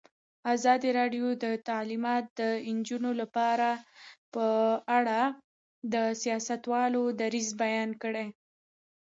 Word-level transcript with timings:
ازادي 0.53 0.89
راډیو 0.99 1.27
د 1.43 1.45
تعلیمات 1.69 2.25
د 2.39 2.41
نجونو 2.75 3.11
لپاره 3.21 3.69
په 4.33 4.45
اړه 4.97 5.19
د 5.93 5.95
سیاستوالو 6.21 7.01
دریځ 7.21 7.49
بیان 7.61 7.89
کړی. 8.03 8.27